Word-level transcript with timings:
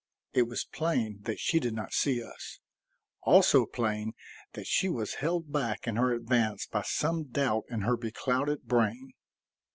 It 0.33 0.47
was 0.47 0.65
plain 0.65 1.19
that 1.25 1.39
she 1.39 1.59
did 1.59 1.75
not 1.75 1.93
see 1.93 2.23
us; 2.23 2.59
also 3.21 3.67
plain 3.67 4.13
that 4.53 4.65
she 4.65 4.89
was 4.89 5.13
held 5.21 5.51
back 5.51 5.85
in 5.87 5.95
her 5.97 6.11
advance 6.11 6.65
by 6.65 6.81
some 6.81 7.25
doubt 7.25 7.65
in 7.69 7.81
her 7.81 7.95
beclouded 7.97 8.63
brain. 8.63 9.13